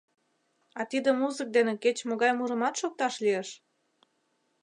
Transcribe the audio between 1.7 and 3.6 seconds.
кеч-могай мурымат шокташ лиеш?